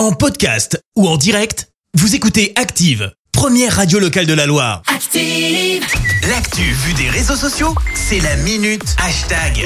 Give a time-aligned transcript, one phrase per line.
[0.00, 4.80] En podcast ou en direct, vous écoutez Active, première radio locale de la Loire.
[4.86, 5.84] Active.
[6.26, 9.62] L'actu vue des réseaux sociaux, c'est la minute hashtag.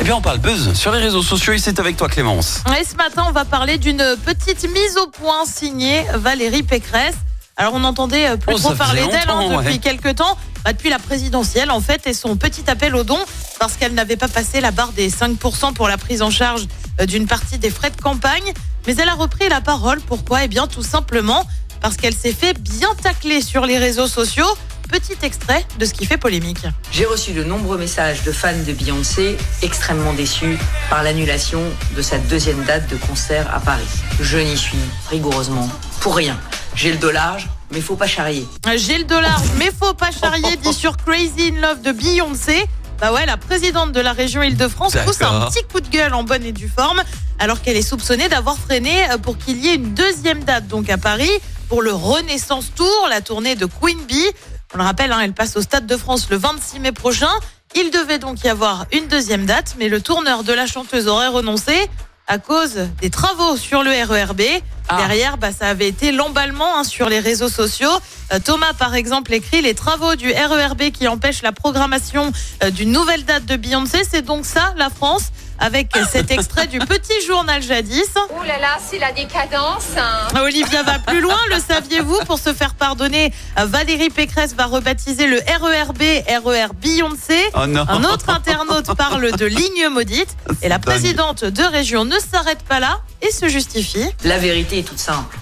[0.00, 2.62] Eh bien, on parle buzz sur les réseaux sociaux et c'est avec toi, Clémence.
[2.80, 7.16] Et ce matin, on va parler d'une petite mise au point signée Valérie Pécresse.
[7.58, 9.78] Alors, on n'entendait euh, plus Oh, trop parler d'elle hein, depuis ouais.
[9.78, 13.24] quelques temps, Bah, depuis la présidentielle en fait, et son petit appel aux dons
[13.58, 16.66] parce qu'elle n'avait pas passé la barre des 5% pour la prise en charge
[16.98, 18.52] euh, d'une partie des frais de campagne.
[18.86, 20.00] Mais elle a repris la parole.
[20.00, 20.44] Pourquoi?
[20.44, 21.46] Eh bien, tout simplement
[21.80, 24.46] parce qu'elle s'est fait bien tacler sur les réseaux sociaux.
[24.90, 26.64] Petit extrait de ce qui fait polémique.
[26.92, 30.56] J'ai reçu de nombreux messages de fans de Beyoncé extrêmement déçus
[30.88, 31.60] par l'annulation
[31.96, 33.82] de sa deuxième date de concert à Paris.
[34.20, 34.78] Je n'y suis
[35.10, 35.68] rigoureusement
[36.00, 36.38] pour rien.
[36.76, 37.38] J'ai le dollar,
[37.72, 38.46] mais faut pas charrier.
[38.76, 42.64] J'ai le dollar, mais faut pas charrier, dit sur Crazy in Love de Beyoncé.
[43.00, 46.22] Bah ouais, la présidente de la région Île-de-France pousse un petit coup de gueule en
[46.22, 47.02] bonne et due forme,
[47.38, 50.88] alors qu'elle est soupçonnée d'avoir freiné euh, pour qu'il y ait une deuxième date, donc
[50.88, 51.30] à Paris,
[51.68, 54.30] pour le Renaissance Tour, la tournée de Queen Bee.
[54.74, 57.30] On le rappelle, hein, elle passe au Stade de France le 26 mai prochain.
[57.74, 61.28] Il devait donc y avoir une deuxième date, mais le tourneur de la chanteuse aurait
[61.28, 61.90] renoncé
[62.26, 64.40] à cause des travaux sur le RERB.
[64.88, 64.98] Ah.
[64.98, 67.90] Derrière, bah, ça avait été l'emballement hein, sur les réseaux sociaux.
[68.32, 72.92] Euh, Thomas, par exemple, écrit les travaux du RERB qui empêchent la programmation euh, d'une
[72.92, 74.02] nouvelle date de Beyoncé.
[74.08, 78.08] C'est donc ça, la France, avec cet extrait du petit journal jadis.
[78.30, 79.86] Oh là là, c'est la décadence.
[79.96, 80.40] hein.
[80.40, 82.18] Olivia va plus loin, le saviez-vous?
[82.26, 86.02] Pour se faire pardonner, Valérie Pécresse va rebaptiser le RERB
[86.44, 87.38] RER Beyoncé.
[87.54, 87.84] Oh non.
[87.88, 90.36] Un autre internaute parle de ligne maudite.
[90.62, 94.06] Et la présidente de région ne s'arrête pas là et se justifie.
[94.24, 95.36] La vérité est toute simple.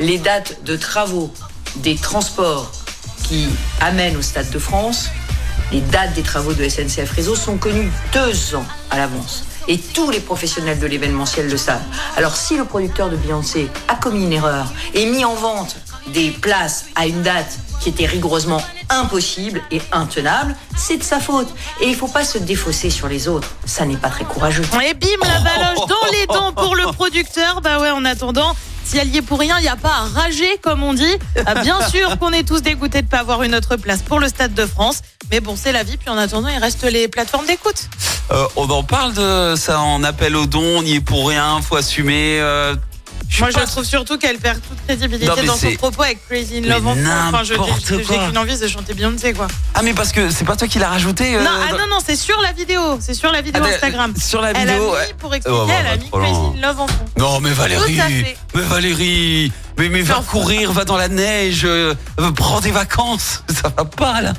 [0.00, 1.32] Les dates de travaux
[1.76, 2.70] des transports
[3.24, 3.48] qui
[3.80, 5.08] amènent au Stade de France,
[5.72, 9.44] les dates des travaux de SNCF Réseau sont connues deux ans à l'avance.
[9.68, 11.82] Et tous les professionnels de l'événementiel le savent.
[12.16, 15.76] Alors si le producteur de Beyoncé a commis une erreur et mis en vente
[16.08, 21.48] des places à une date qui était rigoureusement impossible et intenable, c'est de sa faute.
[21.80, 23.48] Et il ne faut pas se défausser sur les autres.
[23.66, 24.64] Ça n'est pas très courageux.
[24.84, 27.60] Et bim, la baloche dans les dents pour le producteur.
[27.60, 30.20] Bah ouais, en attendant, si elle y est pour rien, il n'y a pas à
[30.20, 31.18] rager, comme on dit.
[31.44, 34.18] Ah, Bien sûr qu'on est tous dégoûtés de ne pas avoir une autre place pour
[34.18, 35.02] le Stade de France.
[35.30, 35.96] Mais bon, c'est la vie.
[35.96, 37.88] Puis en attendant, il reste les plateformes d'écoute.
[38.30, 41.60] Euh, on en parle de ça en appel aux dons, on y est pour rien,
[41.62, 42.38] faut assumer.
[42.40, 42.74] euh,
[43.28, 46.02] je Moi, je trouve surtout qu'elle perd toute crédibilité Non, mais dans son c'est- propos
[46.02, 47.00] avec Crazy in Mais Love en fond.
[47.28, 48.26] Enfin, je n'importe j'ai quoi.
[48.26, 49.46] qu'une envie, c'est de chanter Beyoncé, quoi.
[49.74, 51.36] Ah mais parce que c'est pas toi qui l'as rajouté.
[51.36, 52.98] euh, non, ah, dans- non, non, c'est sur la vidéo.
[53.00, 54.14] C'est sur la vidéo Ah, Instagram.
[54.18, 54.86] Sur la Elle a vidéo.
[54.86, 55.14] mis, ouais.
[55.18, 56.54] pour expliquer, Oh, bah, elle a bah, mis trop Crazy loin.
[56.56, 57.04] in Love en fond.
[57.18, 58.36] Non mais Valérie, Tout à fait.
[58.54, 61.94] mais Valérie, mais, mais va courir, va dans la neige, euh,
[62.34, 64.32] prends des vacances, ça va pas là.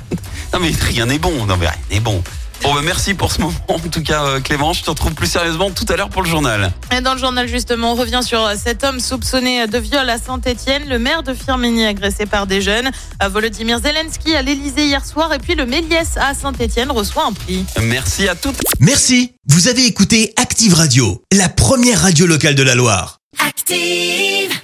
[0.52, 2.22] Non mais rien n'est bon, non mais rien n'est bon.
[2.62, 5.26] Bon bah merci pour ce moment en tout cas euh, Clément, je te retrouve plus
[5.26, 6.72] sérieusement tout à l'heure pour le journal.
[6.94, 10.18] Et dans le journal, justement, on revient sur euh, cet homme soupçonné de viol à
[10.18, 12.90] Saint-Etienne, le maire de Firminy agressé par des jeunes,
[13.22, 17.32] Euh, Volodymyr Zelensky à l'Elysée hier soir, et puis le Méliès à Saint-Etienne reçoit un
[17.32, 17.64] prix.
[17.82, 18.58] Merci à toutes.
[18.78, 23.18] Merci, vous avez écouté Active Radio, la première radio locale de la Loire.
[23.46, 24.59] Active.